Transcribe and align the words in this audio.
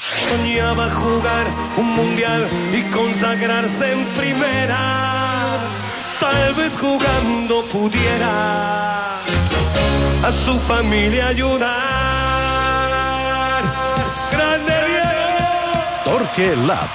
Soñaba 0.00 0.90
jugar 0.90 1.46
un 1.76 1.94
mundial 1.96 2.46
y 2.72 2.82
consagrarse 2.90 3.92
en 3.92 4.04
primera. 4.16 5.58
Tal 6.20 6.54
vez 6.54 6.76
jugando 6.76 7.62
pudiera 7.72 9.18
a 9.20 10.32
su 10.44 10.58
familia 10.58 11.28
ayudar. 11.28 11.72
¡Grande 14.32 14.74
Diego! 14.88 16.04
Torque 16.04 16.56
Lab. 16.66 16.88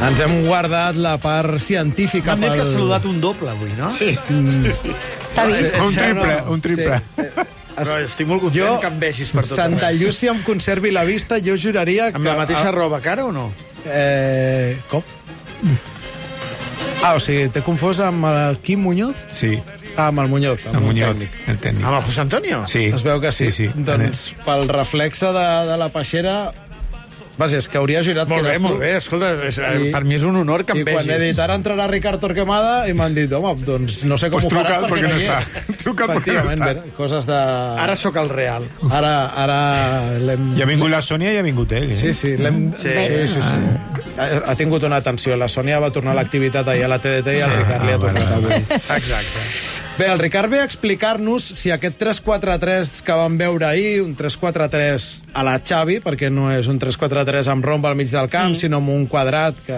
Ens 0.00 0.20
hem 0.24 0.32
guardat 0.46 0.96
la 0.96 1.18
part 1.20 1.58
científica 1.60 2.32
M'han 2.32 2.40
dit 2.46 2.54
que 2.56 2.62
pel- 2.64 2.72
saludat 2.72 3.04
un 3.10 3.18
doble 3.20 3.50
avui, 3.52 3.70
no? 3.76 3.90
Sí, 3.92 4.14
sí, 4.26 4.72
sí. 4.72 4.94
T'ha 5.34 5.46
vist? 5.46 5.76
Un 5.84 5.94
triple, 5.94 6.36
un 6.50 6.60
triple. 6.64 7.00
Però 7.80 7.96
estic 8.04 8.26
molt 8.28 8.42
content 8.44 8.58
Jo, 8.60 8.70
que 8.82 8.88
em 8.90 8.98
vegis 9.00 9.30
per 9.32 9.44
tot 9.46 9.56
Santa. 9.56 9.88
Llúcia 9.96 10.32
em 10.34 10.42
conservi 10.44 10.90
la 10.92 11.04
vista, 11.08 11.38
jo 11.40 11.54
juraria 11.56 12.10
que... 12.10 12.18
Amb 12.20 12.26
la 12.28 12.34
mateixa 12.42 12.72
roba 12.74 12.98
cara 13.00 13.24
o 13.24 13.32
no? 13.32 13.46
Eh, 13.86 14.76
com? 14.90 15.00
Ah, 17.02 17.14
o 17.16 17.20
sigui, 17.22 17.46
t'he 17.54 17.62
confós 17.64 18.02
amb 18.04 18.26
el 18.28 18.58
Quim 18.64 18.82
Muñoz? 18.84 19.16
Sí, 19.32 19.54
Ah, 19.96 20.06
amb 20.08 20.20
el 20.22 20.28
Muñoz. 20.30 20.62
el 20.66 20.76
el 20.76 20.80
Muñoz, 20.84 21.16
tècnic. 21.16 21.32
el 21.50 21.56
tècnic. 21.60 21.84
Amb 21.84 21.96
el 21.98 22.02
José 22.06 22.20
Antonio? 22.22 22.60
Sí. 22.70 22.84
Es 22.94 23.02
veu 23.04 23.18
que 23.20 23.32
sí. 23.32 23.50
Sí, 23.50 23.66
sí. 23.66 23.82
Doncs 23.84 24.20
pel 24.46 24.68
reflexe 24.70 25.32
de, 25.34 25.46
de 25.70 25.76
la 25.80 25.88
peixera... 25.92 26.52
Vaja, 27.38 27.56
és 27.56 27.68
que 27.72 27.78
hauria 27.78 28.02
jurat 28.04 28.28
Molt 28.28 28.42
que 28.44 28.50
bé, 28.52 28.58
molt 28.60 28.78
bé. 28.82 28.90
Escolta, 28.98 29.30
és, 29.48 29.56
I, 29.56 29.86
I- 29.88 29.92
per 29.94 30.02
mi 30.04 30.14
és 30.18 30.24
un 30.28 30.36
honor 30.36 30.64
que 30.68 30.74
I 30.76 30.82
em 30.82 30.88
quan 30.90 31.06
he 31.08 31.14
vegis. 31.16 31.30
dit 31.30 31.38
ara 31.40 31.54
entrarà 31.56 31.86
Ricard 31.88 32.20
Torquemada 32.20 32.88
i 32.90 32.92
m'han 32.92 33.14
dit, 33.16 33.32
home, 33.32 33.54
doncs 33.64 34.02
no 34.04 34.18
sé 34.20 34.28
com 34.28 34.40
Pues 34.42 34.48
ho 34.52 34.56
faràs 34.58 34.82
perquè, 34.82 34.90
perquè 34.90 35.08
no 35.08 35.16
hi 35.16 35.24
està. 35.24 35.38
és. 35.40 35.78
Truca'l 35.84 36.12
perquè 36.18 36.34
no 36.36 36.42
està. 36.50 36.68
bé, 36.74 36.92
coses 36.98 37.24
de... 37.30 37.38
Ara 37.86 37.96
sóc 37.96 38.16
el 38.20 38.28
real. 38.28 38.66
Ara, 38.90 39.14
ara 39.44 39.58
l'hem... 40.20 40.50
Ja 40.58 40.66
ha 40.66 40.68
vingut 40.68 40.90
la 40.92 41.00
Sònia 41.00 41.32
i 41.32 41.40
ha 41.40 41.46
vingut 41.46 41.72
ell. 41.72 41.90
Eh? 41.94 41.96
Sí, 42.02 42.12
sí, 42.18 42.34
l'hem... 42.36 42.60
Sí. 42.76 42.92
Sí, 42.92 43.26
sí, 43.36 43.42
sí. 43.48 44.12
Ha, 44.20 44.28
ha 44.52 44.54
tingut 44.60 44.82
una 44.84 45.00
atenció. 45.00 45.36
La 45.40 45.48
Sònia 45.48 45.80
va 45.80 45.88
tornar 45.94 46.12
a 46.12 46.20
l'activitat 46.20 46.68
ahir 46.68 46.84
a 46.84 46.92
la 46.92 46.98
TDT 47.00 47.38
i 47.38 47.40
el 47.46 47.56
Ricard 47.56 47.86
li 47.88 47.92
ha 47.94 47.96
Ah, 47.96 48.04
tornat 48.04 48.32
avui. 48.36 48.60
Exacte. 48.68 49.59
Bé, 50.00 50.06
el 50.08 50.18
Ricard 50.18 50.48
ve 50.48 50.60
a 50.62 50.64
explicar-nos 50.64 51.44
si 51.44 51.68
aquest 51.74 51.98
3-4-3 52.00 53.02
que 53.04 53.12
vam 53.18 53.34
veure 53.36 53.66
ahir, 53.68 53.98
un 54.00 54.14
3-4-3 54.16 55.08
a 55.36 55.42
la 55.44 55.58
Xavi, 55.60 55.98
perquè 56.00 56.30
no 56.32 56.46
és 56.54 56.70
un 56.72 56.78
3-4-3 56.80 57.50
amb 57.52 57.66
romba 57.68 57.90
al 57.92 57.98
mig 57.98 58.08
del 58.08 58.30
camp, 58.32 58.54
mm. 58.54 58.60
sinó 58.62 58.78
amb 58.80 58.88
un 58.94 59.04
quadrat 59.12 59.58
que 59.66 59.76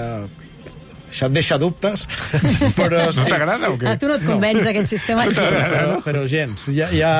això 1.12 1.26
et 1.26 1.34
deixa 1.34 1.58
dubtes, 1.60 2.04
però 2.78 3.02
No 3.08 3.12
sí. 3.16 3.24
t'agrada 3.28 3.68
o 3.68 3.74
A 3.74 3.80
què? 3.80 3.96
tu 4.00 4.08
no 4.08 4.14
et 4.16 4.22
convenç 4.24 4.68
aquest 4.70 4.92
sistema 4.94 5.26
gens. 5.34 5.72
Però, 5.74 5.96
però 6.06 6.22
gens. 6.30 6.68
Ja, 6.72 6.86
ja 6.94 7.10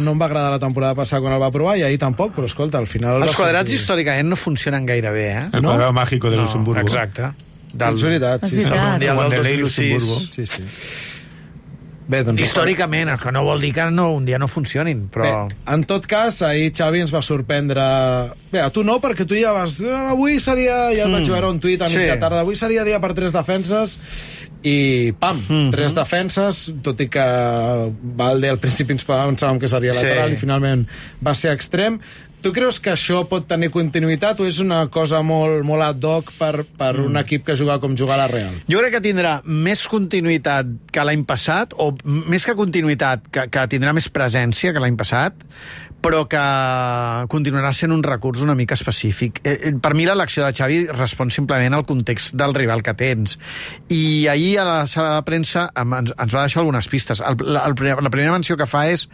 no 0.00 0.14
em 0.14 0.22
va 0.22 0.28
agradar 0.30 0.52
la 0.54 0.60
temporada 0.62 0.94
passada 0.96 1.20
quan 1.26 1.34
el 1.34 1.42
va 1.42 1.50
provar 1.52 1.74
i 1.76 1.82
ahir 1.88 1.98
tampoc, 2.00 2.36
però 2.38 2.46
escolta, 2.46 2.78
al 2.78 2.86
final... 2.86 3.18
Els 3.26 3.34
quadrats 3.34 3.66
sortir. 3.66 3.80
històricament 3.82 4.30
no 4.30 4.38
funcionen 4.38 4.86
gaire 4.86 5.10
bé, 5.12 5.26
eh? 5.40 5.44
El 5.50 5.60
No? 5.66 5.74
quadrado 5.74 5.92
mágico 5.92 6.30
de 6.30 6.38
Luxemburgo. 6.38 6.86
Exacte. 6.86 7.32
És 7.74 8.00
veritat, 8.06 8.46
sí, 8.46 8.60
És 8.60 8.64
sí. 8.64 8.70
veritat. 8.70 8.90
Mundial 8.92 9.16
del 9.16 9.24
Wanderlei, 9.24 9.60
2006. 9.60 9.92
Luxemburgo. 9.98 10.20
sí, 10.30 10.46
sí. 10.46 10.62
Bé, 12.06 12.20
doncs... 12.20 12.42
Històricament, 12.44 13.08
el 13.08 13.20
que 13.20 13.30
no 13.32 13.44
vol 13.46 13.62
dir 13.64 13.70
que 13.72 13.84
no, 13.90 14.10
un 14.18 14.26
dia 14.28 14.36
no 14.40 14.48
funcionin, 14.50 15.06
però... 15.12 15.24
Bé, 15.48 15.56
en 15.72 15.84
tot 15.88 16.04
cas, 16.10 16.42
ahir 16.44 16.68
Xavi 16.76 17.00
ens 17.00 17.12
va 17.14 17.22
sorprendre... 17.24 17.84
Bé, 18.52 18.60
a 18.60 18.68
tu 18.74 18.84
no, 18.84 18.98
perquè 19.00 19.24
tu 19.28 19.38
ja 19.38 19.54
vas... 19.56 19.78
"Ah, 19.80 20.10
Avui 20.12 20.36
seria... 20.42 20.90
Ja 20.92 21.06
mm. 21.08 21.16
vaig 21.16 21.30
veure 21.32 21.48
un 21.54 21.60
tuit 21.64 21.80
a 21.80 21.88
Sí. 21.88 21.96
mitja 22.02 22.18
tarda. 22.20 22.42
Avui 22.44 22.56
seria 22.60 22.84
dia 22.84 23.00
per 23.00 23.14
tres 23.16 23.32
defenses 23.32 23.96
i 24.64 25.12
pam, 25.20 25.36
mm 25.36 25.48
-hmm. 25.48 25.72
tres 25.72 25.94
defenses, 25.96 26.72
tot 26.82 27.00
i 27.00 27.08
que 27.08 27.24
Valde 28.16 28.48
al 28.48 28.58
principi 28.58 28.92
ens 28.92 29.04
pensàvem 29.06 29.58
que 29.60 29.68
seria 29.68 29.92
Sí. 29.92 30.04
lateral 30.04 30.32
i 30.32 30.36
finalment 30.36 30.86
va 31.24 31.34
ser 31.34 31.52
extrem. 31.52 32.00
Tu 32.44 32.50
creus 32.52 32.76
que 32.76 32.90
això 32.92 33.22
pot 33.24 33.46
tenir 33.48 33.70
continuïtat 33.72 34.42
o 34.42 34.44
és 34.44 34.58
una 34.60 34.82
cosa 34.92 35.22
molt, 35.24 35.62
molt 35.64 35.80
ad 35.86 36.02
hoc 36.04 36.28
per, 36.36 36.66
per 36.76 36.90
mm. 36.92 37.06
un 37.08 37.16
equip 37.16 37.46
que 37.46 37.54
juga 37.56 37.78
com 37.80 37.94
jugar 37.96 38.18
a 38.18 38.26
la 38.26 38.26
Real? 38.28 38.58
Jo 38.68 38.82
crec 38.82 38.98
que 38.98 39.00
tindrà 39.06 39.38
més 39.48 39.86
continuïtat 39.88 40.74
que 40.92 41.06
l'any 41.08 41.22
passat, 41.24 41.72
o 41.80 41.94
més 42.04 42.44
que 42.44 42.52
continuïtat, 42.58 43.30
que, 43.32 43.46
que 43.48 43.62
tindrà 43.72 43.94
més 43.96 44.10
presència 44.12 44.74
que 44.76 44.82
l'any 44.84 44.98
passat, 45.00 45.40
però 46.04 46.26
que 46.28 46.42
continuarà 47.32 47.70
sent 47.72 47.96
un 47.96 48.04
recurs 48.04 48.44
una 48.44 48.58
mica 48.58 48.76
específic. 48.76 49.40
Eh, 49.40 49.56
eh, 49.70 49.72
per 49.80 49.94
mi 49.96 50.04
l'elecció 50.04 50.44
de 50.44 50.52
Xavi 50.52 50.82
respon 50.92 51.32
simplement 51.32 51.72
al 51.72 51.86
context 51.88 52.36
del 52.36 52.52
rival 52.52 52.84
que 52.84 52.92
tens. 52.92 53.38
I 53.88 54.28
ahir 54.28 54.58
a 54.60 54.68
la 54.68 54.78
sala 54.84 55.16
de 55.16 55.24
premsa 55.24 55.70
em- 55.80 55.96
ens, 56.02 56.12
ens 56.12 56.36
va 56.36 56.44
deixar 56.44 56.60
algunes 56.60 56.92
pistes. 56.92 57.24
El, 57.24 57.40
la, 57.56 57.64
primera 57.72 58.36
menció 58.36 58.60
que 58.60 58.68
fa 58.68 58.84
és 58.92 59.08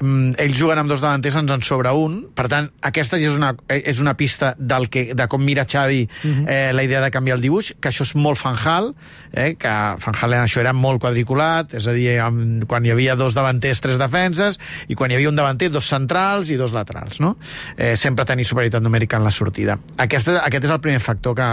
ells 0.00 0.58
juguen 0.58 0.78
amb 0.78 0.90
dos 0.90 1.00
davanters, 1.02 1.36
ens 1.40 1.50
en 1.50 1.62
sobra 1.66 1.92
un. 1.98 2.20
Per 2.34 2.46
tant, 2.50 2.68
aquesta 2.86 3.18
ja 3.18 3.30
és 3.32 3.36
una, 3.38 3.52
eh, 3.68 3.80
és 3.90 4.00
una 4.00 4.14
pista 4.18 4.54
del 4.58 4.88
que, 4.88 5.12
de 5.14 5.26
com 5.28 5.42
mira 5.42 5.66
Xavi 5.68 6.08
eh, 6.46 6.70
la 6.72 6.84
idea 6.84 7.00
de 7.02 7.10
canviar 7.10 7.38
el 7.38 7.42
dibuix, 7.42 7.72
que 7.80 7.90
això 7.90 8.06
és 8.06 8.14
molt 8.14 8.38
Fanjal, 8.38 8.92
eh, 9.32 9.54
que 9.58 9.74
Fanjal 9.98 10.36
en 10.38 10.46
això 10.46 10.62
era 10.62 10.72
molt 10.72 11.02
quadriculat, 11.02 11.74
és 11.74 11.86
a 11.86 11.94
dir, 11.96 12.18
amb, 12.22 12.64
quan 12.70 12.86
hi 12.86 12.92
havia 12.94 13.16
dos 13.18 13.34
davanters, 13.34 13.82
tres 13.84 13.98
defenses, 13.98 14.58
i 14.88 14.94
quan 14.94 15.10
hi 15.10 15.18
havia 15.18 15.32
un 15.32 15.38
davanter, 15.38 15.70
dos 15.74 15.88
centrals 15.90 16.50
i 16.50 16.58
dos 16.60 16.72
laterals, 16.76 17.20
no? 17.20 17.36
Eh, 17.76 17.96
sempre 17.96 18.24
tenir 18.28 18.46
superioritat 18.46 18.82
numèrica 18.84 19.18
en 19.18 19.26
la 19.26 19.34
sortida. 19.34 19.78
Aquesta, 19.98 20.38
aquest 20.44 20.68
és 20.68 20.74
el 20.74 20.80
primer 20.84 21.02
factor 21.02 21.34
que, 21.38 21.50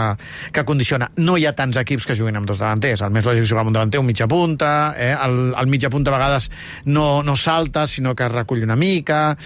que 0.52 0.64
condiciona. 0.68 1.10
No 1.16 1.36
hi 1.36 1.46
ha 1.46 1.54
tants 1.56 1.80
equips 1.82 2.06
que 2.06 2.16
juguin 2.18 2.38
amb 2.38 2.46
dos 2.48 2.62
davanters. 2.62 3.02
El 3.02 3.14
més 3.14 3.26
lògic 3.26 3.42
és 3.42 3.50
jugar 3.50 3.64
amb 3.64 3.74
un 3.74 3.78
davanter, 3.80 4.00
un 4.00 4.06
mitja 4.06 4.28
punta, 4.30 4.94
eh? 4.96 5.12
el, 5.16 5.52
el 5.58 5.70
mitja 5.72 5.90
punta 5.90 6.12
a 6.12 6.16
vegades 6.16 6.50
no, 6.84 7.22
no 7.26 7.36
salta, 7.36 7.86
sinó 7.90 8.14
que 8.14 8.28
recull 8.36 8.64
una 8.66 8.78
mica... 8.78 9.36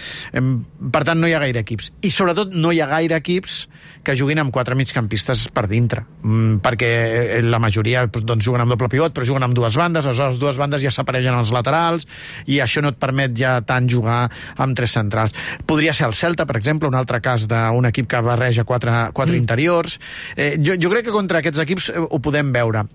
Per 0.91 1.03
tant, 1.05 1.19
no 1.21 1.27
hi 1.29 1.33
ha 1.35 1.39
gaire 1.39 1.61
equips. 1.61 1.91
I 2.03 2.09
sobretot 2.13 2.55
no 2.57 2.71
hi 2.73 2.79
ha 2.81 2.87
gaire 2.89 3.19
equips 3.21 3.65
que 4.05 4.15
juguin 4.17 4.41
amb 4.41 4.53
quatre 4.53 4.75
migcampistes 4.77 5.47
per 5.53 5.67
dintre, 5.69 6.03
mm, 6.23 6.61
perquè 6.63 6.89
eh, 6.89 7.41
la 7.45 7.59
majoria 7.61 8.07
doncs, 8.07 8.45
juguen 8.45 8.63
amb 8.63 8.73
doble 8.73 8.89
pivot, 8.89 9.13
però 9.13 9.27
juguen 9.27 9.45
amb 9.45 9.55
dues 9.57 9.77
bandes, 9.77 10.05
aleshores 10.05 10.39
dues 10.41 10.57
bandes 10.57 10.81
ja 10.81 10.93
s'aparellen 10.93 11.37
als 11.37 11.53
laterals 11.53 12.07
i 12.49 12.59
això 12.63 12.81
no 12.81 12.91
et 12.93 12.99
permet 13.01 13.35
ja 13.37 13.59
tant 13.61 13.89
jugar 13.89 14.23
amb 14.57 14.77
tres 14.77 14.97
centrals. 14.97 15.35
Podria 15.69 15.93
ser 15.93 16.07
el 16.09 16.17
Celta, 16.17 16.47
per 16.49 16.57
exemple, 16.57 16.89
un 16.89 16.97
altre 16.97 17.21
cas 17.21 17.47
d'un 17.49 17.89
equip 17.89 18.09
que 18.09 18.21
barreja 18.25 18.65
quatre, 18.65 19.11
quatre 19.13 19.35
mm. 19.35 19.41
interiors. 19.41 19.99
Eh, 20.35 20.55
jo, 20.57 20.77
jo 20.81 20.93
crec 20.93 21.07
que 21.07 21.15
contra 21.15 21.41
aquests 21.41 21.61
equips 21.65 21.91
eh, 21.93 22.01
ho 22.01 22.21
podem 22.23 22.51
veure, 22.55 22.87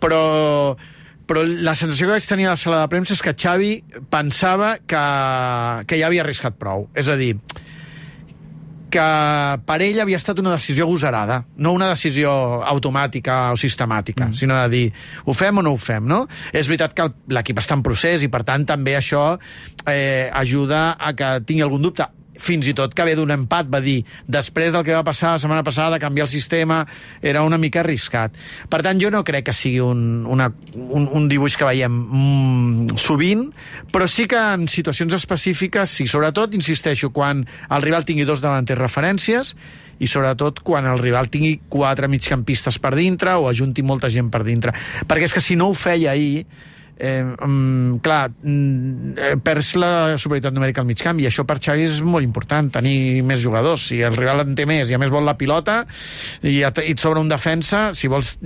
però 0.00 0.22
però 1.26 1.42
la 1.44 1.74
sensació 1.74 2.06
que 2.06 2.16
vaig 2.16 2.26
tenir 2.28 2.46
a 2.46 2.54
la 2.54 2.60
sala 2.60 2.82
de 2.84 2.90
premsa 2.92 3.16
és 3.16 3.22
que 3.22 3.34
Xavi 3.34 3.72
pensava 4.12 4.76
que, 4.78 5.06
que 5.90 5.98
ja 5.98 6.10
havia 6.10 6.22
arriscat 6.22 6.58
prou. 6.58 6.86
És 6.94 7.10
a 7.10 7.16
dir, 7.18 7.34
que 8.96 9.06
per 9.66 9.78
ell 9.84 9.98
havia 10.00 10.18
estat 10.20 10.38
una 10.40 10.54
decisió 10.54 10.86
agosarada, 10.86 11.40
no 11.58 11.72
una 11.74 11.90
decisió 11.90 12.30
automàtica 12.64 13.38
o 13.52 13.58
sistemàtica, 13.60 14.30
mm. 14.30 14.38
sinó 14.38 14.58
de 14.62 14.68
dir, 14.72 14.84
ho 15.26 15.34
fem 15.36 15.58
o 15.58 15.64
no 15.66 15.74
ho 15.74 15.80
fem, 15.80 16.06
no? 16.06 16.22
És 16.52 16.70
veritat 16.70 16.94
que 16.96 17.08
l'equip 17.34 17.58
està 17.62 17.76
en 17.76 17.82
procés 17.86 18.22
i, 18.22 18.30
per 18.32 18.44
tant, 18.46 18.64
també 18.68 18.96
això 18.96 19.32
eh, 19.90 20.30
ajuda 20.32 20.92
a 20.94 21.12
que 21.18 21.32
tingui 21.48 21.66
algun 21.66 21.82
dubte 21.82 22.06
fins 22.42 22.68
i 22.70 22.74
tot 22.76 22.94
que 22.94 23.06
ve 23.06 23.14
d'un 23.18 23.32
empat 23.34 23.70
va 23.72 23.80
dir 23.84 24.00
després 24.26 24.74
del 24.74 24.84
que 24.86 24.94
va 24.96 25.04
passar 25.06 25.34
la 25.34 25.42
setmana 25.42 25.64
passada 25.66 26.00
canviar 26.02 26.26
el 26.26 26.32
sistema 26.32 26.82
era 27.22 27.42
una 27.46 27.58
mica 27.58 27.80
arriscat. 27.82 28.36
Per 28.70 28.82
tant 28.84 29.00
jo 29.02 29.10
no 29.10 29.24
crec 29.26 29.48
que 29.48 29.56
sigui 29.56 29.80
un, 29.84 30.24
una, 30.26 30.50
un, 30.74 31.08
un 31.08 31.28
dibuix 31.28 31.56
que 31.56 31.68
veiem 31.68 31.92
mm, 31.92 33.00
sovint 33.00 33.48
però 33.92 34.08
sí 34.10 34.26
que 34.30 34.38
en 34.38 34.68
situacions 34.68 35.14
específiques 35.16 35.90
sí, 35.90 36.06
sobretot 36.10 36.54
insisteixo 36.58 37.12
quan 37.14 37.44
el 37.70 37.84
rival 37.84 38.06
tingui 38.06 38.26
dos 38.28 38.42
davanters 38.44 38.80
referències 38.80 39.54
i 39.98 40.08
sobretot 40.10 40.60
quan 40.60 40.86
el 40.88 41.00
rival 41.00 41.30
tingui 41.32 41.56
quatre 41.72 42.08
migcampistes 42.12 42.78
per 42.82 42.94
dintre 42.96 43.36
o 43.40 43.48
ajunti 43.48 43.84
molta 43.86 44.10
gent 44.12 44.28
per 44.32 44.42
dintre. 44.44 44.74
Perquè 45.08 45.30
és 45.30 45.36
que 45.36 45.44
si 45.44 45.56
no 45.56 45.70
ho 45.70 45.76
feia 45.76 46.12
ahir 46.12 46.44
eh, 46.98 47.22
um, 47.44 47.98
clar, 48.02 48.30
mm, 48.30 49.12
eh, 49.16 49.36
perds 49.42 49.74
la 49.80 49.90
superioritat 50.16 50.54
numèrica 50.56 50.80
al 50.80 50.88
mig 50.88 51.00
camp 51.02 51.20
i 51.20 51.26
això 51.28 51.44
per 51.48 51.58
Xavi 51.62 51.84
és 51.86 52.00
molt 52.04 52.24
important, 52.24 52.70
tenir 52.72 53.22
més 53.26 53.40
jugadors 53.42 53.88
si 53.90 54.00
el 54.04 54.16
rival 54.16 54.44
en 54.46 54.54
té 54.56 54.66
més 54.68 54.90
i 54.90 54.96
a 54.96 55.00
més 55.00 55.12
vol 55.12 55.26
la 55.28 55.36
pilota 55.36 55.82
i, 56.42 56.62
et, 56.62 56.80
i 56.84 56.94
et 56.94 57.02
sobra 57.02 57.20
un 57.20 57.28
defensa 57.28 57.90
si 57.96 58.08
vols 58.08 58.36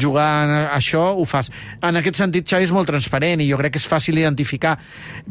jugar 0.00 0.70
això 0.76 1.08
ho 1.16 1.26
fas. 1.28 1.50
En 1.82 1.98
aquest 1.98 2.20
sentit 2.22 2.46
Xavi 2.48 2.68
és 2.68 2.74
molt 2.74 2.90
transparent 2.90 3.42
i 3.42 3.50
jo 3.50 3.58
crec 3.60 3.76
que 3.76 3.82
és 3.82 3.88
fàcil 3.90 4.18
identificar 4.22 4.76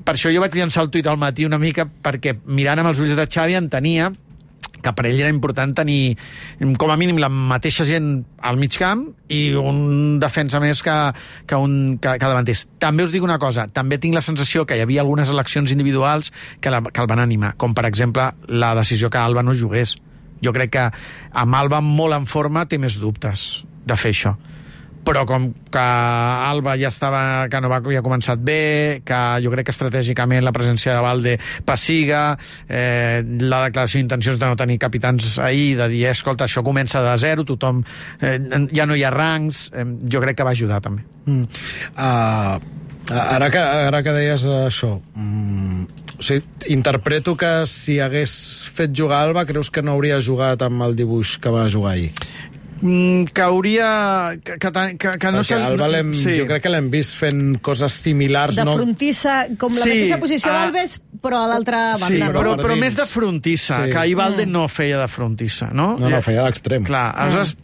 per 0.04 0.18
això 0.18 0.34
jo 0.34 0.44
vaig 0.44 0.56
llançar 0.56 0.84
el 0.86 0.92
tuit 0.92 1.08
al 1.08 1.20
matí 1.22 1.48
una 1.48 1.60
mica 1.62 1.88
perquè 1.88 2.38
mirant 2.46 2.84
amb 2.84 2.92
els 2.92 3.02
ulls 3.04 3.16
de 3.16 3.28
Xavi 3.28 3.56
entenia 3.58 4.12
que 4.86 4.94
per 4.96 5.08
ell 5.10 5.20
era 5.20 5.32
important 5.34 5.74
tenir 5.82 6.16
com 6.80 6.94
a 6.94 6.98
mínim 7.00 7.20
la 7.22 7.32
mateixa 7.34 7.86
gent 7.88 8.10
al 8.46 8.60
mig 8.62 8.78
camp 8.78 9.08
i 9.34 9.42
un 9.58 10.20
defensa 10.22 10.62
més 10.62 10.84
que, 10.86 10.96
que, 11.50 11.58
un, 11.58 11.98
que, 11.98 12.16
que 12.22 12.26
davanters. 12.30 12.66
També 12.82 13.06
us 13.08 13.14
dic 13.14 13.26
una 13.26 13.40
cosa, 13.42 13.68
també 13.68 14.00
tinc 14.02 14.18
la 14.18 14.24
sensació 14.26 14.66
que 14.70 14.78
hi 14.78 14.84
havia 14.86 15.04
algunes 15.04 15.32
eleccions 15.34 15.74
individuals 15.76 16.32
que, 16.62 16.74
la, 16.74 16.84
que 16.86 17.02
el 17.02 17.12
van 17.12 17.24
animar, 17.24 17.56
com 17.58 17.74
per 17.76 17.88
exemple 17.90 18.32
la 18.48 18.76
decisió 18.78 19.10
que 19.10 19.22
Alba 19.22 19.44
no 19.44 19.58
jugués. 19.58 19.96
Jo 20.44 20.54
crec 20.54 20.76
que 20.76 20.90
amb 21.34 21.58
Alba 21.58 21.82
molt 21.82 22.16
en 22.18 22.28
forma 22.30 22.68
té 22.70 22.78
més 22.82 23.00
dubtes 23.02 23.66
de 23.86 23.98
fer 23.98 24.14
això 24.14 24.36
però 25.06 25.24
com 25.30 25.48
que 25.72 25.82
Alba 25.82 26.76
ja 26.82 26.90
estava, 26.90 27.48
que 27.52 27.62
no 27.62 27.70
va, 27.72 27.80
ja 27.94 28.02
ha 28.02 28.06
començat 28.06 28.42
bé, 28.42 29.02
que 29.06 29.20
jo 29.44 29.54
crec 29.54 29.70
que 29.70 29.76
estratègicament 29.76 30.46
la 30.46 30.54
presència 30.56 30.96
de 30.96 31.04
Valde 31.06 31.36
passiga, 31.68 32.24
eh, 32.68 33.22
la 33.46 33.66
declaració 33.68 34.02
d'intencions 34.02 34.42
de 34.42 34.50
no 34.50 34.58
tenir 34.60 34.80
capitans 34.82 35.38
ahir, 35.40 35.76
de 35.80 35.90
dir, 35.94 36.06
eh, 36.08 36.16
escolta, 36.16 36.50
això 36.50 36.66
comença 36.66 37.04
de 37.06 37.18
zero, 37.22 37.46
tothom, 37.46 37.84
eh, 38.22 38.40
ja 38.74 38.88
no 38.90 38.98
hi 38.98 39.06
ha 39.06 39.14
rangs, 39.14 39.70
eh, 39.74 39.86
jo 40.10 40.24
crec 40.24 40.42
que 40.42 40.48
va 40.48 40.56
ajudar 40.58 40.82
també. 40.82 41.06
Mm. 41.26 41.46
Uh, 41.98 42.58
ara, 43.12 43.52
que, 43.54 43.62
ara 43.62 44.02
que 44.06 44.14
deies 44.16 44.46
això, 44.50 44.96
mm, 45.14 45.86
o 46.18 46.24
sigui, 46.24 46.46
interpreto 46.74 47.36
que 47.38 47.66
si 47.70 48.00
hagués 48.00 48.34
fet 48.74 48.94
jugar 48.96 49.22
Alba, 49.26 49.46
creus 49.46 49.70
que 49.70 49.84
no 49.84 49.96
hauria 49.96 50.22
jugat 50.24 50.62
amb 50.66 50.86
el 50.88 50.96
dibuix 50.96 51.38
que 51.42 51.54
va 51.54 51.70
jugar 51.70 51.96
ahir. 51.96 52.12
Mm, 52.82 53.24
que 53.34 53.42
hauria... 53.42 54.38
Que, 54.44 54.58
que, 54.60 54.72
que, 55.00 55.32
no 55.32 55.42
Perquè 55.44 55.60
Alba 55.64 55.88
l'hem, 55.88 56.12
sí. 56.18 56.34
jo 56.40 56.48
crec 56.50 56.66
que 56.66 56.72
l'hem 56.74 56.90
vist 56.92 57.16
fent 57.18 57.58
coses 57.64 57.96
similars. 58.04 58.58
De 58.58 58.66
no? 58.68 58.76
frontissa, 58.76 59.46
com 59.60 59.72
la 59.74 59.86
Sí, 59.86 59.94
mateixa 59.94 60.20
posició 60.22 60.52
ah, 60.52 60.58
d'Alves, 60.66 60.98
però 61.24 61.46
a 61.46 61.52
l'altra 61.54 61.84
Sí, 61.96 62.04
banda. 62.20 62.32
però, 62.36 62.50
no? 62.52 62.58
per 62.60 62.66
però 62.68 62.76
dins. 62.76 62.84
més 62.86 62.98
de 63.00 63.06
frontissa, 63.10 63.78
Sí. 63.80 63.86
sí. 63.88 63.92
que 63.96 64.02
ahir 64.04 64.18
Valde 64.20 64.46
no 64.46 64.68
feia 64.68 65.00
de 65.00 65.08
frontissa, 65.08 65.72
no? 65.72 65.94
No, 65.98 66.10
no, 66.12 66.22
feia 66.26 66.44
d'extrem. 66.44 66.84
Clar, 66.84 67.08
aleshores, 67.16 67.56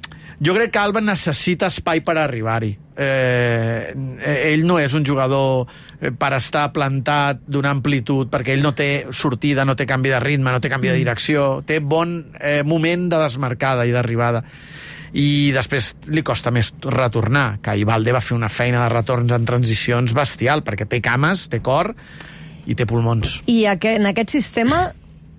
jo 0.42 0.56
crec 0.56 0.72
que 0.72 0.80
Alba 0.80 1.02
necessita 1.04 1.68
espai 1.68 2.02
per 2.08 2.18
arribar-hi. 2.18 2.78
Eh, 3.02 3.94
ell 4.52 4.66
no 4.68 4.76
és 4.80 4.94
un 4.94 5.04
jugador 5.08 5.66
eh, 6.00 6.12
per 6.12 6.34
estar 6.38 6.68
plantat 6.74 7.40
d'una 7.48 7.72
amplitud, 7.74 8.30
perquè 8.32 8.56
ell 8.56 8.64
no 8.64 8.72
té 8.78 9.08
sortida, 9.12 9.66
no 9.66 9.76
té 9.76 9.88
canvi 9.90 10.12
de 10.12 10.20
ritme, 10.24 10.52
no 10.52 10.60
té 10.62 10.70
canvi 10.70 10.92
de 10.92 10.98
direcció, 11.00 11.64
té 11.66 11.80
bon 11.80 12.32
eh, 12.40 12.62
moment 12.64 13.08
de 13.10 13.20
desmarcada 13.24 13.86
i 13.88 13.92
d'arribada 13.96 14.44
i 15.14 15.52
després 15.56 15.94
li 16.12 16.24
costa 16.24 16.54
més 16.56 16.72
retornar, 16.86 17.60
que 17.64 17.76
Ivalde 17.80 18.14
va 18.16 18.24
fer 18.24 18.38
una 18.38 18.50
feina 18.50 18.86
de 18.86 18.92
retorns 18.94 19.34
en 19.36 19.48
transicions 19.48 20.16
bestial, 20.16 20.64
perquè 20.64 20.88
té 20.88 21.02
cames, 21.04 21.50
té 21.52 21.60
cor 21.64 21.92
i 22.66 22.78
té 22.78 22.88
pulmons. 22.88 23.42
I 23.52 23.66
aqu 23.72 23.96
en 23.98 24.08
aquest 24.12 24.36
sistema 24.38 24.86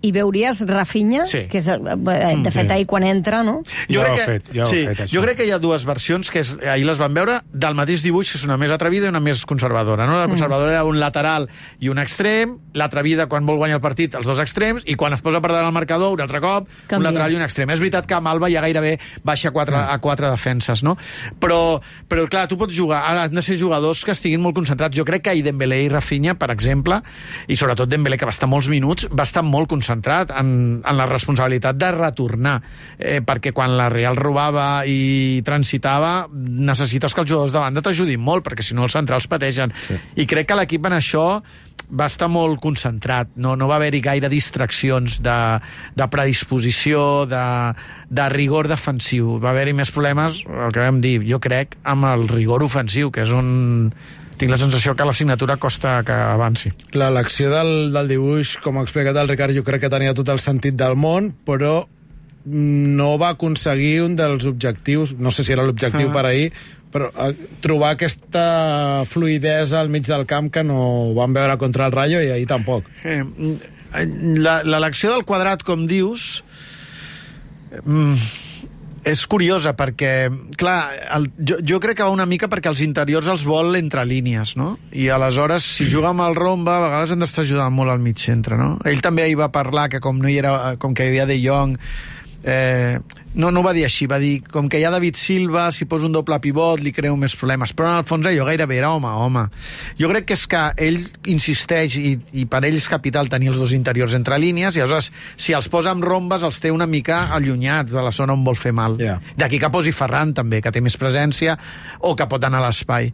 hi 0.02 0.10
veuries 0.12 0.60
Rafinha, 0.66 1.24
Sí. 1.24 1.46
que 1.48 1.58
és, 1.58 1.68
eh, 1.68 1.78
de 1.78 2.50
fet, 2.50 2.66
sí. 2.68 2.72
ahir 2.74 2.86
quan 2.86 3.04
entra, 3.04 3.42
no? 3.42 3.62
Ja 3.88 4.00
ho 4.00 4.04
crec 4.04 4.16
que, 4.16 4.24
fet, 4.24 4.48
ja 4.52 4.66
sí, 4.66 4.84
fet, 4.86 4.98
això. 5.06 5.14
jo 5.14 5.22
crec 5.22 5.36
que 5.38 5.46
hi 5.46 5.52
ha 5.54 5.58
dues 5.62 5.84
versions 5.86 6.30
que 6.30 6.40
és, 6.42 6.56
ahir 6.66 6.84
les 6.84 6.98
van 6.98 7.14
veure 7.14 7.40
del 7.52 7.74
mateix 7.78 8.02
dibuix, 8.02 8.32
que 8.32 8.38
és 8.38 8.44
una 8.44 8.56
més 8.58 8.70
atrevida 8.74 9.06
i 9.06 9.08
una 9.08 9.20
més 9.20 9.44
conservadora. 9.46 10.06
No? 10.06 10.18
La 10.18 10.26
conservadora 10.28 10.72
era 10.72 10.84
un 10.84 10.98
lateral 10.98 11.48
i 11.78 11.88
un 11.88 11.98
extrem, 12.02 12.58
l'atrevida 12.74 13.28
quan 13.28 13.46
vol 13.46 13.56
guanyar 13.58 13.76
el 13.76 13.80
partit, 13.84 14.14
els 14.14 14.26
dos 14.26 14.40
extrems, 14.42 14.82
i 14.86 14.96
quan 14.96 15.12
es 15.12 15.22
posa 15.22 15.40
per 15.40 15.52
davant 15.52 15.68
el 15.68 15.72
marcador, 15.72 16.12
un 16.12 16.20
altre 16.20 16.40
cop, 16.40 16.66
Canvia. 16.88 16.98
un 16.98 17.04
lateral 17.04 17.32
i 17.32 17.36
un 17.36 17.42
extrem. 17.42 17.70
És 17.70 17.78
veritat 17.78 18.06
que 18.06 18.14
amb 18.14 18.26
Alba 18.26 18.50
ja 18.50 18.60
gairebé 18.60 18.98
baixa 19.22 19.48
a 19.48 19.52
quatre, 19.52 19.76
a 19.76 19.98
quatre 19.98 20.28
defenses, 20.30 20.82
no? 20.82 20.96
Però, 21.38 21.80
però 22.08 22.26
clar, 22.28 22.48
tu 22.48 22.56
pots 22.58 22.74
jugar, 22.74 23.04
han 23.06 23.30
de 23.30 23.42
ser 23.42 23.56
jugadors 23.56 24.04
que 24.04 24.10
estiguin 24.12 24.40
molt 24.42 24.56
concentrats. 24.56 24.96
Jo 24.96 25.04
crec 25.04 25.22
que 25.22 25.30
ahir 25.30 25.44
Dembélé 25.44 25.84
i 25.84 25.88
Rafinha, 25.88 26.34
per 26.34 26.50
exemple, 26.50 27.00
i 27.46 27.54
sobretot 27.54 27.88
Dembélé, 27.88 28.18
que 28.18 28.24
va 28.26 28.32
estar 28.34 28.48
molts 28.48 28.68
minuts, 28.68 29.06
va 29.12 29.22
estar 29.22 29.44
molt 29.44 29.68
concentrat 29.68 29.91
en, 29.92 30.54
en 30.80 30.96
la 30.96 31.06
responsabilitat 31.06 31.76
de 31.76 31.90
retornar, 31.92 32.56
eh, 32.98 33.20
perquè 33.24 33.52
quan 33.52 33.76
la 33.76 33.90
Real 33.92 34.16
robava 34.16 34.84
i 34.86 35.42
transitava, 35.44 36.28
necessites 36.32 37.12
que 37.14 37.24
els 37.24 37.30
jugadors 37.30 37.52
de 37.52 37.60
banda 37.60 37.82
t'ajudin 37.84 38.20
molt, 38.22 38.46
perquè 38.46 38.64
si 38.64 38.74
no 38.74 38.86
els 38.86 38.96
centrals 38.96 39.28
pateixen. 39.28 39.74
Sí. 39.88 39.98
I 40.22 40.26
crec 40.26 40.48
que 40.48 40.58
l'equip 40.58 40.88
en 40.88 40.96
això 40.98 41.26
va 41.92 42.06
estar 42.08 42.28
molt 42.32 42.60
concentrat, 42.62 43.34
no, 43.36 43.52
no 43.58 43.68
va 43.68 43.76
haver-hi 43.76 44.00
gaire 44.04 44.30
distraccions 44.32 45.18
de, 45.24 45.36
de 45.98 46.06
predisposició, 46.08 47.26
de, 47.28 47.44
de 48.08 48.28
rigor 48.32 48.68
defensiu. 48.70 49.36
Va 49.42 49.52
haver-hi 49.52 49.76
més 49.76 49.92
problemes, 49.92 50.42
el 50.48 50.72
que 50.72 50.80
vam 50.84 51.02
dir, 51.04 51.18
jo 51.28 51.40
crec, 51.42 51.76
amb 51.84 52.08
el 52.14 52.26
rigor 52.32 52.64
ofensiu, 52.64 53.12
que 53.12 53.26
és 53.26 53.36
un... 53.36 53.92
Tinc 54.42 54.50
la 54.50 54.58
sensació 54.58 54.96
que 54.98 55.04
la 55.06 55.14
signatura 55.14 55.54
costa 55.62 56.00
que 56.02 56.12
avanci. 56.12 56.72
L'elecció 56.98 57.48
del, 57.52 57.92
del 57.94 58.08
dibuix, 58.10 58.56
com 58.62 58.80
ha 58.80 58.82
explicat 58.82 59.16
el 59.22 59.30
Ricard, 59.30 59.54
jo 59.54 59.62
crec 59.62 59.84
que 59.86 59.90
tenia 59.92 60.14
tot 60.18 60.28
el 60.34 60.40
sentit 60.42 60.74
del 60.78 60.96
món, 60.98 61.30
però 61.46 61.84
no 62.44 63.12
va 63.22 63.28
aconseguir 63.36 64.00
un 64.02 64.16
dels 64.18 64.48
objectius, 64.50 65.12
no 65.14 65.30
sé 65.30 65.44
si 65.46 65.52
era 65.54 65.62
l'objectiu 65.62 66.08
Ah. 66.10 66.12
per 66.16 66.24
ahir, 66.26 66.48
però 66.92 67.06
eh, 67.14 67.36
trobar 67.62 67.92
aquesta 67.94 69.04
fluidesa 69.08 69.78
al 69.80 69.88
mig 69.94 70.04
del 70.10 70.26
camp 70.26 70.50
que 70.52 70.64
no 70.66 71.14
van 71.14 71.32
veure 71.32 71.54
contra 71.56 71.86
el 71.86 71.92
Rayo 71.94 72.18
i 72.20 72.32
ahir 72.34 72.48
tampoc. 72.50 72.84
Eh, 73.04 73.22
la- 74.42 74.64
L'elecció 74.66 75.12
del 75.14 75.22
quadrat, 75.24 75.62
com 75.62 75.86
dius, 75.86 76.42
mm, 77.84 78.14
és 79.04 79.24
curiosa 79.26 79.72
perquè, 79.78 80.30
clar, 80.58 80.76
el, 81.16 81.26
jo, 81.38 81.58
jo 81.66 81.78
crec 81.82 81.98
que 81.98 82.06
va 82.06 82.14
una 82.14 82.26
mica 82.28 82.48
perquè 82.50 82.70
els 82.70 82.82
interiors 82.84 83.28
els 83.32 83.46
vol 83.48 83.74
entre 83.78 84.04
línies, 84.06 84.54
no? 84.58 84.76
I 84.94 85.08
aleshores, 85.14 85.66
si 85.78 85.88
juga 85.90 86.12
amb 86.12 86.24
el 86.26 86.38
romba, 86.38 86.76
a 86.78 86.84
vegades 86.86 87.14
han 87.14 87.24
d'estar 87.24 87.46
ajudant 87.46 87.74
molt 87.74 87.94
al 87.94 88.02
mig 88.02 88.22
centre, 88.22 88.58
no? 88.60 88.76
Ell 88.86 89.02
també 89.02 89.26
hi 89.28 89.38
va 89.38 89.50
parlar 89.54 89.88
que 89.92 90.02
com 90.02 90.22
no 90.22 90.30
hi 90.30 90.38
era, 90.38 90.76
com 90.78 90.94
que 90.94 91.06
hi 91.06 91.12
havia 91.12 91.26
De 91.26 91.40
Jong, 91.42 91.74
eh, 92.44 92.98
no, 93.34 93.50
no 93.50 93.60
ho 93.60 93.64
va 93.64 93.72
dir 93.72 93.84
així, 93.86 94.06
va 94.10 94.18
dir 94.20 94.42
com 94.52 94.68
que 94.68 94.80
hi 94.80 94.84
ha 94.84 94.92
David 94.92 95.16
Silva, 95.16 95.70
si 95.72 95.86
posa 95.88 96.08
un 96.08 96.12
doble 96.14 96.36
pivot 96.42 96.82
li 96.82 96.92
creu 96.92 97.16
més 97.16 97.34
problemes, 97.38 97.72
però 97.76 97.90
en 97.90 98.02
el 98.02 98.08
fons 98.08 98.26
allò 98.28 98.46
gairebé 98.48 98.78
era 98.80 98.92
home, 98.92 99.08
home. 99.08 99.46
Jo 99.98 100.10
crec 100.12 100.28
que 100.28 100.36
és 100.36 100.44
que 100.50 100.62
ell 100.86 101.00
insisteix 101.32 101.96
i, 102.00 102.14
i 102.42 102.46
per 102.50 102.62
ell 102.68 102.76
és 102.76 102.88
capital 102.90 103.30
tenir 103.32 103.52
els 103.52 103.60
dos 103.60 103.72
interiors 103.76 104.16
entre 104.18 104.38
línies 104.40 104.76
i 104.76 104.84
aleshores 104.84 105.10
si 105.36 105.56
els 105.56 105.68
posa 105.72 105.92
amb 105.94 106.04
rombes 106.04 106.44
els 106.44 106.60
té 106.60 106.72
una 106.74 106.86
mica 106.86 107.26
allunyats 107.32 107.94
de 107.94 108.04
la 108.04 108.12
zona 108.12 108.36
on 108.36 108.44
vol 108.44 108.58
fer 108.58 108.74
mal. 108.76 108.98
Ja. 109.00 109.18
D'aquí 109.38 109.60
que 109.62 109.72
posi 109.72 109.94
Ferran 109.96 110.34
també, 110.36 110.60
que 110.62 110.72
té 110.72 110.82
més 110.84 110.98
presència 111.00 111.56
o 112.00 112.14
que 112.18 112.28
pot 112.28 112.44
anar 112.44 112.60
a 112.62 112.66
l'espai. 112.68 113.10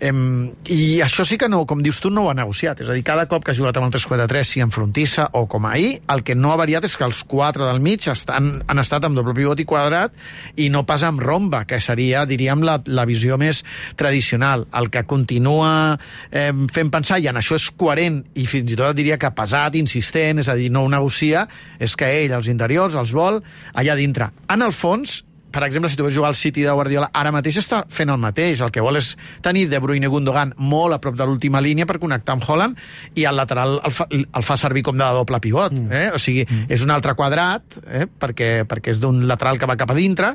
Em, 0.00 0.52
I 0.68 1.00
això 1.04 1.24
sí 1.28 1.38
que 1.40 1.48
no, 1.48 1.64
com 1.68 1.82
dius 1.84 2.00
tu, 2.02 2.10
no 2.12 2.26
ho 2.26 2.32
ha 2.32 2.36
negociat. 2.36 2.84
És 2.84 2.90
a 2.90 2.96
dir, 2.96 3.04
cada 3.06 3.26
cop 3.30 3.44
que 3.44 3.54
ha 3.54 3.58
jugat 3.58 3.78
amb 3.78 3.88
el 3.88 3.94
3-4-3, 3.94 4.48
si 4.48 4.64
en 4.64 4.72
frontissa 4.74 5.28
o 5.38 5.46
com 5.50 5.66
ahir, 5.70 6.02
el 6.12 6.24
que 6.26 6.36
no 6.36 6.52
ha 6.52 6.60
variat 6.60 6.84
és 6.88 6.96
que 6.98 7.06
els 7.08 7.22
quatre 7.28 7.64
del 7.68 7.80
mig 7.84 8.08
estan, 8.10 8.54
han 8.66 8.82
estat 8.82 9.08
amb 9.08 9.18
doble 9.18 9.34
pivot 9.38 9.61
i 9.62 9.66
quadrat 9.68 10.14
i 10.60 10.68
no 10.72 10.84
pas 10.88 11.04
amb 11.06 11.22
romba, 11.22 11.64
que 11.68 11.80
seria, 11.80 12.26
diríem, 12.28 12.64
la, 12.66 12.78
la 12.86 13.06
visió 13.08 13.38
més 13.40 13.62
tradicional. 13.96 14.66
El 14.76 14.90
que 14.92 15.04
continua 15.08 15.98
eh, 16.30 16.50
fent 16.74 16.92
pensar, 16.92 17.22
i 17.22 17.30
en 17.30 17.40
això 17.40 17.58
és 17.58 17.70
coherent, 17.78 18.22
i 18.34 18.46
fins 18.50 18.74
i 18.74 18.78
tot 18.78 18.96
diria 18.98 19.18
que 19.20 19.32
pesat, 19.34 19.78
insistent, 19.80 20.42
és 20.42 20.50
a 20.52 20.58
dir, 20.58 20.70
no 20.74 20.84
ho 20.84 20.92
negocia, 20.92 21.46
és 21.82 21.96
que 21.96 22.10
ell, 22.22 22.36
els 22.36 22.50
interiors, 22.52 22.98
els 22.98 23.14
vol 23.16 23.40
allà 23.72 23.96
dintre. 23.98 24.32
En 24.52 24.64
el 24.66 24.74
fons, 24.76 25.22
per 25.52 25.64
exemple, 25.66 25.90
si 25.90 25.96
tu 25.96 26.06
veus 26.06 26.14
jugar 26.14 26.32
al 26.32 26.38
City 26.38 26.64
de 26.64 26.72
Guardiola, 26.72 27.10
ara 27.12 27.32
mateix 27.34 27.60
està 27.60 27.82
fent 27.92 28.10
el 28.10 28.20
mateix. 28.20 28.62
El 28.64 28.72
que 28.74 28.82
vol 28.84 28.98
és 28.98 29.12
tenir 29.44 29.66
De 29.70 29.80
Bruyne 29.82 30.08
i 30.08 30.12
Gundogan 30.12 30.54
molt 30.56 30.96
a 30.96 31.00
prop 31.02 31.16
de 31.18 31.26
l'última 31.28 31.60
línia 31.62 31.86
per 31.88 31.98
connectar 32.02 32.36
amb 32.36 32.48
Holland 32.48 32.80
i 33.18 33.26
el 33.28 33.36
lateral 33.36 33.78
el 33.82 33.94
fa, 33.94 34.08
el 34.10 34.46
fa 34.46 34.56
servir 34.60 34.84
com 34.86 34.98
de 34.98 35.08
doble 35.18 35.40
pivot. 35.44 35.76
Mm. 35.76 35.92
Eh? 35.92 36.06
O 36.16 36.20
sigui, 36.22 36.46
mm. 36.48 36.70
és 36.72 36.84
un 36.84 36.94
altre 36.94 37.14
quadrat, 37.18 37.78
eh? 37.86 38.06
perquè, 38.06 38.52
perquè 38.68 38.96
és 38.96 39.02
d'un 39.02 39.22
lateral 39.28 39.60
que 39.60 39.68
va 39.68 39.78
cap 39.78 39.92
a 39.92 39.98
dintre, 39.98 40.32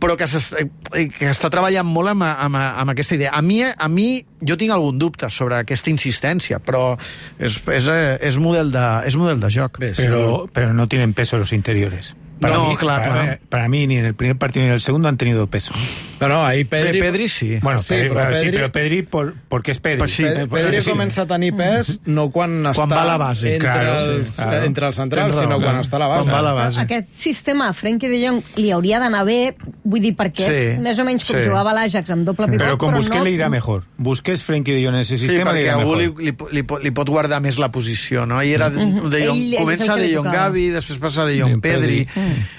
però 0.00 0.16
que, 0.18 0.26
eh, 0.26 1.06
que 1.12 1.30
està 1.30 1.50
treballant 1.52 1.88
molt 1.88 2.12
amb, 2.12 2.26
amb, 2.26 2.60
amb 2.60 2.92
aquesta 2.92 3.16
idea. 3.16 3.32
A 3.36 3.42
mi, 3.42 3.62
a 3.64 3.88
mi, 3.92 4.08
jo 4.46 4.58
tinc 4.60 4.74
algun 4.74 4.98
dubte 5.00 5.30
sobre 5.32 5.62
aquesta 5.62 5.92
insistència, 5.92 6.60
però 6.60 6.94
és, 7.38 7.60
és, 7.60 7.88
eh, 7.92 8.16
és, 8.28 8.38
model, 8.42 8.72
de, 8.74 8.86
és 9.08 9.16
model 9.16 9.40
de 9.40 9.52
joc. 9.52 9.80
Bé, 9.80 9.92
Pero, 9.96 10.46
pero 10.52 10.72
no 10.72 10.88
tienen 10.88 11.14
peso 11.14 11.38
los 11.38 11.52
interiores. 11.52 12.14
No, 12.40 12.76
claro, 12.76 13.02
para, 13.02 13.22
claro. 13.24 13.38
para 13.48 13.68
mí 13.68 13.86
ni 13.86 13.96
en 13.96 14.04
el 14.04 14.14
primer 14.14 14.36
partido 14.36 14.62
ni 14.64 14.68
en 14.68 14.74
el 14.74 14.80
segundo 14.80 15.08
han 15.08 15.16
tenido 15.16 15.46
peso. 15.46 15.72
No, 16.20 16.28
no, 16.28 16.44
ahir 16.46 16.66
Pedri... 16.68 16.86
Pedri, 16.86 17.00
Pedri 17.00 17.28
sí. 17.28 17.58
Bueno, 17.62 17.78
Sí, 17.80 17.94
Pedri, 17.94 18.08
però 18.10 18.28
sí, 18.34 18.46
Pedri- 18.46 18.50
pero 18.52 18.72
Pedri 18.72 19.02
por, 19.02 19.34
porque 19.48 19.70
es 19.70 19.78
Pedri. 19.78 19.98
Pues 19.98 20.12
sí, 20.12 20.22
Pe- 20.22 20.46
pues 20.46 20.64
Pedri 20.64 20.80
sí. 20.82 20.90
comença 20.90 21.22
a 21.22 21.26
tenir 21.26 21.54
pes 21.56 22.00
no 22.06 22.30
quan, 22.30 22.62
està 22.64 22.86
va 22.88 23.02
a 23.02 23.04
la 23.04 23.16
base. 23.16 23.54
entre, 23.56 23.68
Claro, 23.68 24.04
sí, 24.04 24.10
els, 24.20 24.32
claro. 24.36 24.64
entre 24.64 24.86
els 24.86 24.96
centrals, 24.96 25.36
sinó 25.36 25.60
quan 25.60 25.80
està 25.80 25.96
a 25.96 25.98
la 25.98 26.06
base. 26.08 26.24
Quan 26.30 26.34
va 26.34 26.38
a 26.38 26.42
la 26.42 26.52
base. 26.52 26.80
Aquest 26.80 27.08
sistema 27.12 27.68
a 27.68 27.72
Frenkie 27.72 28.08
de 28.08 28.20
Jong 28.26 28.42
li 28.56 28.70
hauria 28.70 28.98
d'anar 29.00 29.24
bé, 29.24 29.54
vull 29.84 30.00
dir, 30.00 30.14
perquè 30.16 30.46
Sí, 30.46 30.60
és 30.76 30.78
més 30.80 30.98
o 30.98 31.04
menys 31.04 31.24
com 31.24 31.36
sí. 31.36 31.44
jugava 31.48 31.72
l'Ajax 31.76 32.10
amb 32.10 32.24
doble 32.24 32.46
pivot, 32.46 32.64
Pero 32.64 32.78
con 32.78 32.92
però 32.94 32.96
Busquets 33.02 33.18
no... 33.18 33.24
le 33.24 33.30
irá 33.32 33.48
mejor. 33.48 33.84
Busquets, 33.98 34.42
Frenkie 34.44 34.74
de 34.74 34.84
Jong 34.84 34.94
en 34.94 35.00
ese 35.00 35.16
Sí, 35.16 35.28
sistema 35.28 35.52
le 35.52 35.60
perquè 35.60 35.64
irá 35.70 35.74
algú 35.80 35.96
mejor. 35.96 36.20
li, 36.20 36.30
li, 36.32 36.36
li, 36.52 36.62
pot- 36.62 36.82
li 36.84 36.90
pot 36.92 37.08
guardar 37.08 37.40
més 37.44 37.58
la 37.58 37.70
posició, 37.72 38.24
no? 38.26 38.42
I 38.42 38.52
era 38.54 38.70
de, 38.70 38.84
de 38.84 39.26
Jong, 39.26 39.44
comença 39.58 39.96
de 39.96 40.06
li 40.06 40.14
Jong. 40.16 40.32
Gavi, 40.32 40.68
després 40.70 40.98
passa 40.98 41.24
de 41.28 41.38
Jong 41.40 41.60
Pedri. 41.60 42.06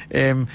Pedri. 0.09 0.47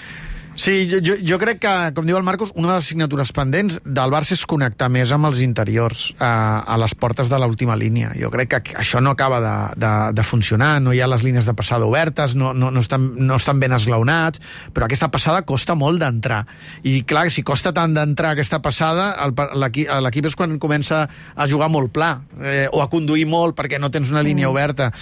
Eh, 0.52 0.58
Sí, 0.62 0.88
jo, 1.02 1.14
jo, 1.16 1.38
crec 1.40 1.62
que, 1.64 1.70
com 1.96 2.04
diu 2.04 2.18
el 2.18 2.24
Marcos, 2.26 2.52
una 2.54 2.68
de 2.68 2.74
les 2.76 2.88
signatures 2.90 3.32
pendents 3.32 3.78
del 3.82 4.12
Barça 4.12 4.34
és 4.36 4.44
connectar 4.46 4.90
més 4.92 5.10
amb 5.14 5.26
els 5.30 5.40
interiors 5.40 6.10
a, 6.20 6.60
a 6.60 6.76
les 6.78 6.92
portes 6.94 7.30
de 7.32 7.38
l'última 7.40 7.76
línia. 7.78 8.12
Jo 8.20 8.28
crec 8.30 8.50
que 8.52 8.76
això 8.78 9.00
no 9.00 9.14
acaba 9.16 9.40
de, 9.40 9.54
de, 9.80 9.92
de 10.12 10.24
funcionar, 10.28 10.76
no 10.84 10.92
hi 10.92 11.00
ha 11.00 11.08
les 11.08 11.24
línies 11.24 11.48
de 11.48 11.54
passada 11.56 11.88
obertes, 11.88 12.34
no, 12.36 12.52
no, 12.52 12.70
no, 12.70 12.82
estan, 12.84 13.08
no 13.16 13.38
estan 13.40 13.62
ben 13.62 13.72
esglaonats, 13.72 14.42
però 14.76 14.86
aquesta 14.86 15.08
passada 15.10 15.42
costa 15.48 15.74
molt 15.78 16.02
d'entrar. 16.02 16.42
I 16.84 17.00
clar, 17.08 17.24
si 17.32 17.42
costa 17.42 17.72
tant 17.72 17.96
d'entrar 17.96 18.34
aquesta 18.36 18.60
passada, 18.62 19.08
l'equip 19.56 20.28
és 20.28 20.36
quan 20.36 20.58
comença 20.60 21.06
a 21.08 21.48
jugar 21.48 21.70
molt 21.72 21.94
pla, 21.96 22.12
eh, 22.44 22.68
o 22.70 22.84
a 22.84 22.90
conduir 22.92 23.24
molt 23.26 23.56
perquè 23.56 23.80
no 23.80 23.90
tens 23.90 24.12
una 24.12 24.22
línia 24.22 24.52
oberta. 24.52 24.92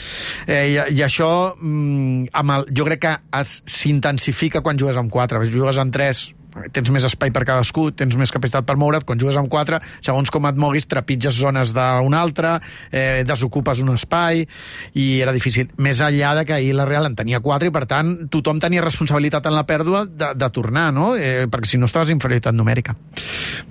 Eh, 0.46 0.76
i, 0.76 0.78
I 0.94 1.04
això, 1.04 1.56
mm, 1.58 2.30
amb 2.38 2.56
el, 2.56 2.70
jo 2.70 2.86
crec 2.86 3.04
que 3.08 3.44
s'intensifica 3.50 4.62
quan 4.62 4.78
jugues 4.78 4.96
amb 5.00 5.10
4. 5.10 5.39
Si 5.46 5.56
jugues 5.56 5.80
amb 5.80 5.94
3, 5.94 6.26
tens 6.74 6.90
més 6.92 7.04
espai 7.06 7.32
per 7.34 7.44
cadascú, 7.46 7.88
tens 7.96 8.16
més 8.18 8.32
capacitat 8.34 8.66
per 8.66 8.76
moure't, 8.80 9.04
quan 9.06 9.20
jugues 9.20 9.38
amb 9.38 9.50
quatre, 9.52 9.80
segons 10.04 10.30
com 10.32 10.46
et 10.48 10.58
moguis, 10.60 10.86
trepitges 10.90 11.38
zones 11.38 11.74
d'un 11.76 12.16
altre, 12.16 12.56
eh, 12.90 13.22
desocupes 13.26 13.80
un 13.84 13.94
espai, 13.94 14.46
i 14.94 15.06
era 15.20 15.34
difícil. 15.36 15.70
Més 15.78 16.00
enllà 16.04 16.34
de 16.40 16.46
que 16.48 16.56
ahir 16.56 16.74
la 16.76 16.88
Real 16.88 17.06
en 17.06 17.16
tenia 17.18 17.40
quatre, 17.40 17.70
i 17.70 17.74
per 17.74 17.86
tant 17.90 18.28
tothom 18.30 18.60
tenia 18.60 18.84
responsabilitat 18.84 19.46
en 19.46 19.56
la 19.56 19.66
pèrdua 19.68 20.04
de, 20.06 20.32
de 20.34 20.50
tornar, 20.50 20.90
no? 20.92 21.14
Eh, 21.16 21.46
perquè 21.50 21.74
si 21.74 21.80
no 21.80 21.90
estaves 21.90 22.12
inferioritat 22.14 22.56
numèrica. 22.56 22.96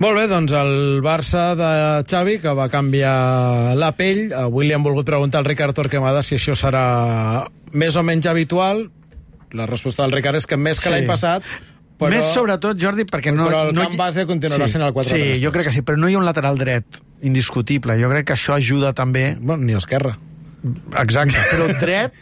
Molt 0.00 0.16
bé, 0.16 0.26
doncs 0.30 0.54
el 0.56 1.02
Barça 1.04 1.50
de 1.58 1.72
Xavi, 2.08 2.38
que 2.40 2.54
va 2.56 2.70
canviar 2.72 3.76
la 3.76 3.92
pell. 3.96 4.30
Avui 4.36 4.66
li 4.66 4.76
han 4.76 4.86
volgut 4.86 5.08
preguntar 5.08 5.42
al 5.42 5.48
Ricard 5.48 5.76
Torquemada 5.76 6.22
si 6.24 6.38
això 6.38 6.56
serà 6.56 7.44
més 7.72 7.96
o 7.96 8.06
menys 8.06 8.30
habitual. 8.30 8.88
La 9.52 9.66
resposta 9.66 10.02
del 10.04 10.12
Ricard 10.12 10.36
és 10.38 10.46
que 10.46 10.56
més 10.56 10.78
que 10.80 10.88
Sí. 10.88 10.94
l'any 10.94 11.06
passat, 11.08 11.42
però... 11.98 12.10
Més 12.14 12.30
sobretot, 12.34 12.78
Jordi, 12.80 13.04
perquè 13.04 13.32
no... 13.34 13.46
Però 13.48 13.64
el 13.68 13.74
no 13.74 13.82
camp 13.82 13.96
base 13.98 14.24
continuarà 14.26 14.66
sí, 14.68 14.72
sent 14.76 14.84
el 14.86 14.92
4-3-3. 14.94 15.34
Sí, 15.36 15.42
jo 15.44 15.50
crec 15.52 15.66
que 15.68 15.72
sí, 15.72 15.82
però 15.82 15.98
no 15.98 16.08
hi 16.08 16.14
ha 16.14 16.18
un 16.22 16.24
lateral 16.24 16.56
dret 16.58 17.00
indiscutible. 17.22 17.98
Jo 18.00 18.08
crec 18.12 18.26
que 18.30 18.36
això 18.38 18.54
ajuda 18.56 18.92
també 18.96 19.36
Bueno, 19.40 19.64
ni 19.64 19.74
esquerra. 19.76 20.14
Exacte, 21.00 21.40
però 21.50 21.66
dret, 21.80 22.12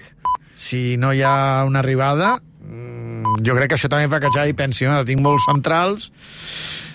si 0.55 0.97
no 0.99 1.13
hi 1.13 1.23
ha 1.23 1.65
una 1.67 1.81
arribada, 1.81 2.37
mm, 2.65 3.39
jo 3.47 3.55
crec 3.55 3.69
que 3.73 3.79
això 3.79 3.89
també 3.91 4.09
fa 4.09 4.21
que 4.21 4.31
Xavi 4.35 4.55
pensi, 4.55 4.87
"Ah, 4.87 5.05
tinc 5.05 5.21
molts 5.21 5.45
centrals, 5.47 6.11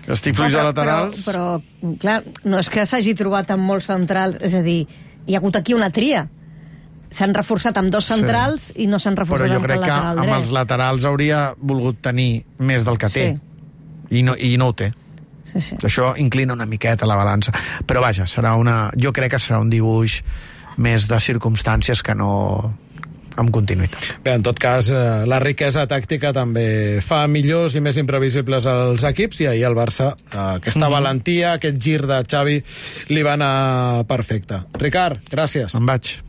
estic 0.08 0.36
fluix 0.36 0.52
de 0.52 0.64
laterals... 0.64 1.26
Però, 1.28 1.62
però, 1.62 1.98
clar, 2.00 2.24
no 2.44 2.60
és 2.60 2.70
que 2.70 2.86
s'hagi 2.86 3.14
trobat 3.16 3.52
amb 3.52 3.64
molts 3.64 3.86
centrals, 3.92 4.38
és 4.42 4.54
a 4.56 4.62
dir, 4.62 4.88
hi 5.28 5.36
ha 5.36 5.40
hagut 5.40 5.56
aquí 5.56 5.74
una 5.74 5.90
tria. 5.92 6.28
S'han 7.14 7.36
reforçat 7.38 7.78
amb 7.78 7.94
dos 7.94 8.08
centrals 8.10 8.72
sí. 8.72 8.84
i 8.84 8.90
no 8.90 9.00
s'han 9.02 9.14
però 9.14 9.28
reforçat 9.28 9.54
jo 9.54 9.60
amb 9.62 9.68
crec 9.70 9.80
el 9.80 9.86
que 9.86 9.92
lateral 9.94 10.20
amb 10.24 10.28
dret. 10.28 10.40
els 10.40 10.52
laterals 10.58 11.08
hauria 11.10 11.42
volgut 11.62 12.02
tenir 12.02 12.32
més 12.58 12.88
del 12.88 12.98
que 12.98 13.12
té. 13.14 13.28
I 14.14 14.24
no, 14.26 14.36
I 14.38 14.56
no 14.62 14.72
ho 14.72 14.78
té. 14.78 14.92
Sí, 15.54 15.62
sí. 15.62 15.78
Això 15.86 16.14
inclina 16.18 16.56
una 16.58 16.66
miqueta 16.70 17.06
la 17.10 17.18
balança. 17.20 17.54
Però 17.86 18.02
vaja, 18.02 18.26
serà 18.30 18.56
una, 18.58 18.88
jo 18.98 19.14
crec 19.14 19.36
que 19.36 19.42
serà 19.42 19.62
un 19.62 19.70
dibuix 19.70 20.22
més 20.82 21.06
de 21.10 21.20
circumstàncies 21.22 22.02
que 22.02 22.16
no 22.18 22.32
amb 23.40 23.50
continuïtat. 23.54 24.20
Bé, 24.24 24.36
en 24.38 24.44
tot 24.46 24.60
cas, 24.62 24.90
eh, 24.94 25.24
la 25.30 25.40
riquesa 25.42 25.86
tàctica 25.90 26.34
també 26.36 27.02
fa 27.02 27.24
millors 27.28 27.76
i 27.76 27.82
més 27.82 27.98
imprevisibles 27.98 28.68
els 28.70 29.06
equips 29.10 29.42
i 29.42 29.50
ahir 29.50 29.66
el 29.70 29.78
Barça, 29.78 30.14
eh, 30.14 30.38
aquesta 30.60 30.90
valentia, 30.90 31.54
aquest 31.58 31.80
gir 31.82 32.02
de 32.06 32.22
Xavi, 32.30 32.60
li 33.10 33.24
va 33.24 33.34
anar 33.34 34.06
perfecte. 34.10 34.64
Ricard, 34.78 35.26
gràcies. 35.32 35.76
Em 35.76 35.86
vaig. 35.86 36.18